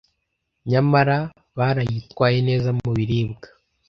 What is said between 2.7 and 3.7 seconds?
mubiribwa.